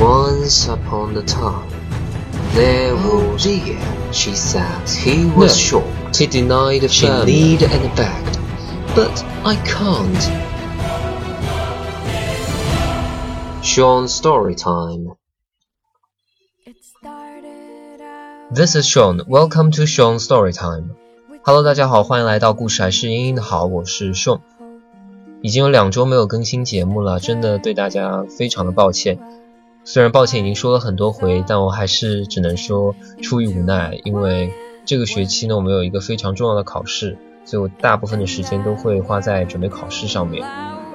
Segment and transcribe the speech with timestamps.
[0.00, 1.68] Once upon a time,
[2.54, 3.42] there Oh was.
[3.42, 3.78] dear,
[4.12, 5.80] She said he was No.
[5.80, 6.16] shocked.
[6.16, 7.32] He denied She firmly.
[7.32, 8.38] need and begged,
[8.94, 10.30] but I can't.
[13.62, 15.16] Sean story time.
[18.52, 19.22] This is Sean.
[19.26, 20.90] Welcome to Sean Story Time.
[21.42, 24.40] Hello，大家好，欢迎来到故事还是英英的好，我是 Sean。
[25.42, 29.18] 已经有两周没有更新节目了，真的对大家非常的抱歉。
[29.91, 34.53] 虽然抱歉已经说了很多回，但我还是只能说出于无奈，因为
[34.85, 40.45] 这个学期呢，我们有一个非常重要的考试，所以我大部分的时间都会花在准备考试上面。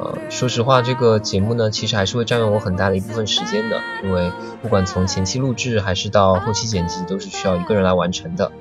[0.00, 4.30] 呃，说实话，这个节目呢，其实还是会占用我很大的一部分时间的，因为
[4.62, 8.52] 不管从前期录制还是到后期剪辑，都是需要一个人来完成的。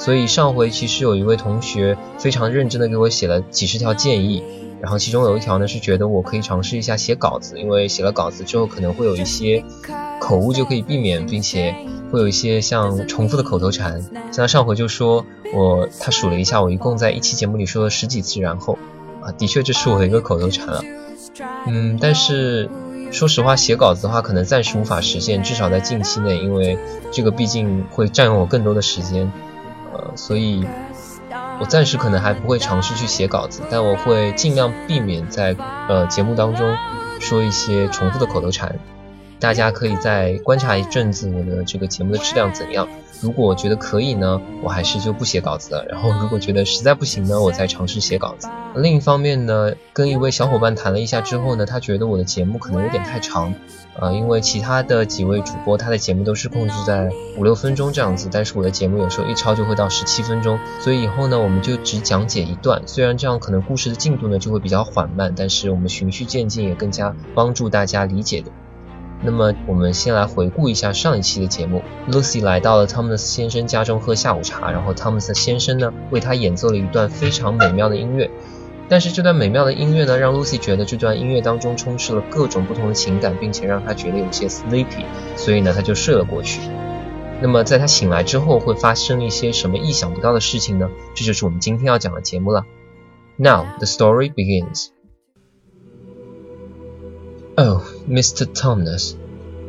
[0.00, 4.42] 所以上回其实有一位同学非常认真的给我写了几十条建议，
[4.80, 9.62] 然后其中有一条呢是觉得我可以尝试一下写稿子，因为写了稿子之后可能会有一些
[10.18, 11.76] 口误就可以避免，并且
[12.10, 14.02] 会有一些像重复的口头禅。
[14.32, 18.78] 像他上回就说我他数了一下，我一共在一期节目里说了十几次，然后
[19.20, 20.82] 啊，的确这是我的一个口头禅了。
[21.66, 22.70] 嗯，但是
[23.12, 26.78] 说实话，写稿子的话可能暂时无法实现，至少在近期内，因为
[27.12, 29.30] 这个毕竟会占用我更多的时间，
[29.92, 30.64] 呃，所以
[31.58, 35.54] 我暂时可能还不会尝试去写稿子，但我会尽量避免在
[35.88, 36.76] 呃节目当中
[37.18, 38.78] 说一些重复的口头禅。
[39.40, 42.86] 大家可以再观察一阵子我的这个节目的质量怎样。
[43.20, 45.84] 如果觉得可以呢，我还是就不写稿子了。
[45.88, 48.48] 然后如果觉得实在不行呢，我再尝试写稿子。
[48.76, 53.52] 另一方面呢，跟一位小伙伴谈了一下之后呢，他觉得我的节目可能有点太长，
[53.98, 62.82] 呃，因为其他的几位主播他的节目都是控制在五六分钟这样子，但是我的节目有时候一超就会到十七分钟，所以以后呢，我们就只讲解一段。
[62.86, 68.50] 虽然这样可能故事的进度呢就会比较缓慢，但是我们循序渐进也更加帮助大家理解的。
[69.22, 71.82] 那么我们先来回顾一下上一期的节目。
[72.10, 78.30] Lucy 来到了汤姆斯先生家中喝下午茶，然后汤姆斯先生呢为他演奏了一段非常美妙的音乐。
[78.88, 85.04] 但是这段美妙的音乐呢，让 Lucy 觉得这段音乐当中充斥了各种不同的情感，并且让她觉得有些 sleepy，
[85.36, 86.60] 所以呢，她就睡了过去。
[87.40, 90.90] 那么在她醒来之后，会发生一些什么意想不到的事情呢？
[91.14, 92.64] 这就是我们今天要讲的节目了。
[93.36, 94.88] Now the story begins.
[97.56, 98.52] Oh, Mr.
[98.52, 99.16] Thomas,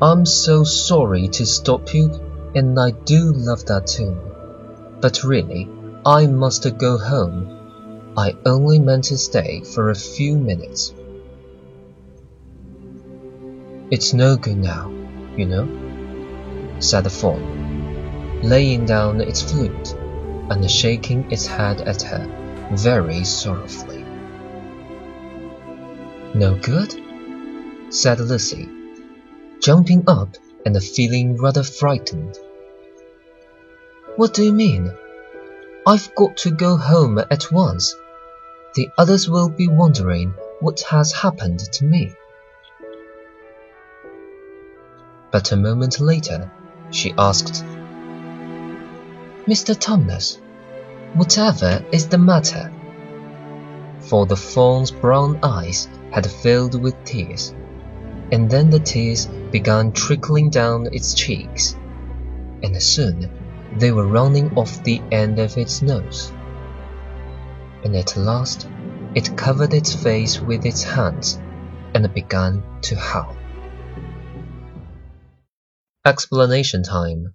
[0.02, 2.12] I'm so sorry to stop you,
[2.56, 4.20] and I do love that tune.
[5.02, 5.70] But really,
[6.06, 8.14] I must go home.
[8.18, 10.94] I only meant to stay for a few minutes.
[13.92, 14.90] It's no good now,
[15.36, 15.68] you know,
[16.80, 19.94] said the fawn, laying down its flute
[20.50, 22.26] and shaking its head at her
[22.72, 24.06] very sorrowfully.
[26.34, 27.01] No good?
[27.92, 28.70] Said Lucy,
[29.60, 32.38] jumping up and feeling rather frightened.
[34.16, 34.94] What do you mean?
[35.86, 37.94] I've got to go home at once.
[38.76, 42.16] The others will be wondering what has happened to me.
[45.32, 46.50] But a moment later,
[46.92, 47.66] she asked,
[49.48, 49.78] Mr.
[49.78, 50.40] Thomas,
[51.14, 52.72] whatever is the matter?
[54.00, 57.54] For the fawn's brown eyes had filled with tears
[58.33, 61.77] and then the tears began trickling down its cheeks,
[62.63, 63.31] and soon
[63.79, 66.33] they were running off the end of its nose.
[67.85, 68.69] And at last
[69.15, 71.39] it covered its face with its hands
[71.95, 73.37] and began to howl.
[76.05, 77.35] Explanation time.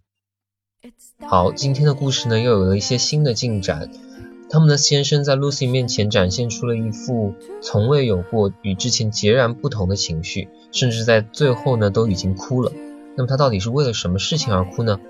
[1.19, 3.89] 好，今天的故事呢又有了一些新的进展。
[4.48, 12.72] 他们的先生在 Lucy 面前展现出了一副从未有过与之前截然不同的情绪，甚至在最后呢都已经哭了。
[13.16, 15.00] 那么他到底是为了什么事情而哭呢？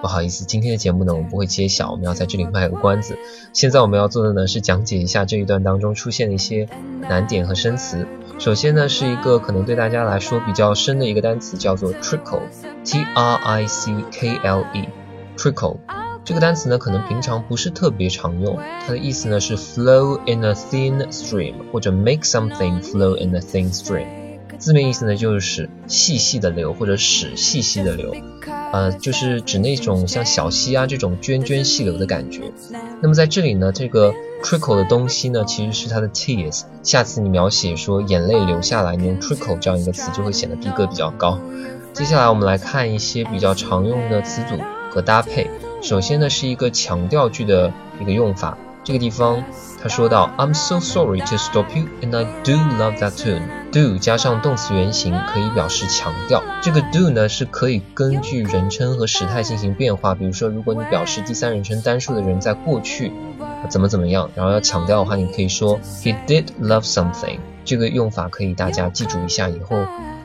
[0.00, 3.18] 不好意思，今天的节目呢我们不会揭晓，我们要在这里卖个关子。
[3.52, 6.68] 现在我们要做的呢是讲解一下这一段当中出现的一些
[7.00, 8.06] 难点和生词。
[8.38, 15.78] 首先呢是一个可能对大家来说比较深的一个单词，叫做 trickle，t r i c k l e，trickle。
[16.28, 24.06] 这个单词呢，可能平常不是特别常用，它的意思呢是 flow in a thin stream，或者 make something flow in a thin stream。
[24.58, 28.14] 字面意思呢就是细细的流，或者使细细的流，
[28.74, 32.52] 呃，就是指那种像小溪啊这种涓涓细流的感觉。
[33.00, 36.64] 那么在这里呢，这个 trickle 的东西呢，其实是它的 tears。
[36.82, 41.40] 下次你描写说眼泪流下来，你用 trickle 这样一个词就会显得逼格比较高。
[41.94, 45.50] 接下来我们来看一些比较常用的词组和搭配。
[45.80, 49.44] 首先呢是一个强调句的一个用法，这个地方
[49.80, 53.42] 他说到，I'm so sorry to stop you, and I do love that tune.
[53.70, 56.42] Do 加上动词原形可以表示强调。
[56.62, 60.14] 这个 do 呢是可以根据人称和时态进行变化。
[60.14, 63.12] 比如说，如果你表示第三人称单数的人在过去
[63.68, 67.38] 怎么怎么样，然后要强调的话，你可以说 He did love something。
[67.64, 69.76] 这个用法可以大家记住一下，以后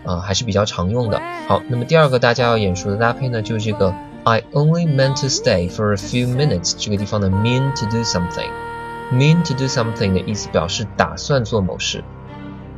[0.06, 1.22] 啊还是比较常用的。
[1.48, 3.94] 好，那么第二个大家要眼熟的搭配呢，就是这个
[4.25, 6.75] I only meant to stay for a few minutes。
[6.79, 12.05] 这个地方的 mean to do something，mean to do something 的意思表示打算做某事。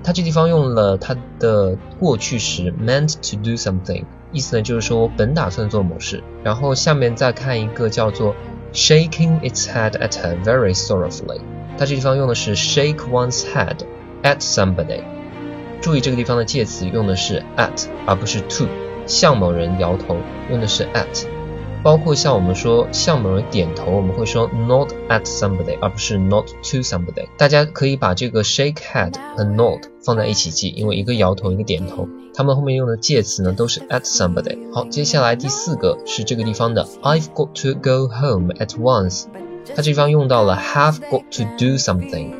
[0.02, 6.22] 它这地方用了它的过去时 meant to do something，意思呢就是说我本打算做某事。
[6.42, 8.34] 然后下面再看一个叫做
[8.72, 11.40] shaking its head at her very sorrowfully，
[11.76, 15.02] 它这地方用的是 shake one's head。at somebody，
[15.80, 18.66] 注意这个地方的介词用的是 at 而不是 to，
[19.06, 20.18] 向某人摇头
[20.50, 21.24] 用的是 at，
[21.85, 27.27] 包括像我们说向某人点头，我们会说 nod at somebody 而不是 nod to somebody。
[27.37, 34.57] 大家可以把这个 shake head 和 nod 放在一起记，因为一个摇头一个点头，它们后面用的介词呢都是 at somebody。
[34.73, 39.25] 好，接下来第四个是这个地方的 I've got to go home at once，
[39.67, 42.33] 它这地方用到了 have got to do something。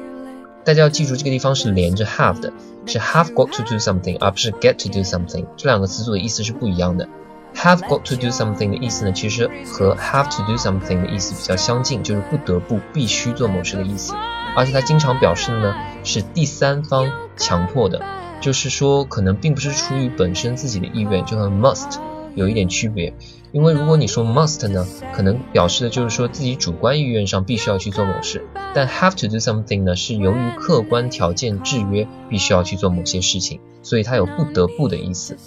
[0.63, 2.51] 大家要记住，这个地方是连着 have 的，
[2.87, 5.45] 是 have got to do something，而不是 get to do something。
[5.55, 7.07] 这两个词组的意思是不一样的。
[7.55, 14.13] Have got to do something 的意思呢，其实和 have to do something 的意思比较相近，就是不得不、必须做某事的意思。
[14.55, 18.01] 而且它经常表示的呢是第三方强迫的，
[18.39, 21.97] 就是说可能并不是出于本身自己的意愿，就和 must
[22.35, 23.13] 有一点区别。
[23.51, 35.37] 因为如果你说 must 呢，可能表示的就是说自己主观意愿上必须要去做某事，但 have to do something 呢，是由于客观条件制约，必须要去做某些事情，所以它有不得不的意思。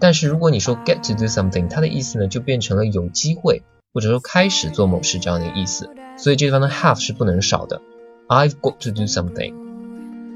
[0.00, 3.62] 但是如果你说 get to do something，它的意思呢就变成了有机会
[3.92, 7.80] 或者说开始做某事这样的意思，所以这地方的 have 是不能少的。
[8.28, 9.54] I've got to do something。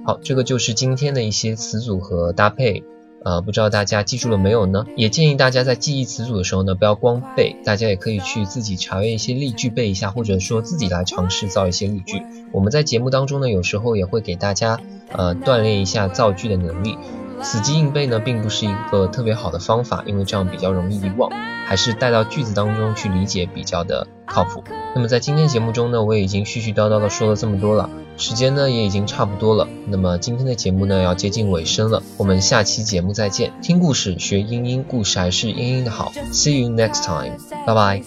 [0.05, 2.85] 好，这个就是今天的一些词组和搭配。
[3.25, 4.85] 呃，不知道大家记住了没有呢？
[4.97, 12.21] 也建议大家在记忆词组的时候呢，不要光背，大家也可以去自己查阅一些例句背一下，或者说自己来尝试造一些例句。
[12.53, 14.79] 我们在节目当中呢，有时候也会给大家
[15.11, 16.99] 呃锻炼一下造句的能力。
[17.45, 21.31] 死记硬背呢，并不是一个特别好的方法，因为这样比较容易遗忘，
[21.67, 24.65] 还是带到句子当中去理解比较的靠谱。
[24.95, 29.69] 那么在今天节目中呢，我已经絮絮叨叨的说了这么多了，时间呢也已经差不多了。
[29.87, 33.53] 那么今天的节目呢要接近尾声了，我们下期节目再见。
[33.61, 36.13] 听故事学英音，故事还是英音的好。
[36.33, 37.37] See you next time，
[37.67, 38.03] 拜拜。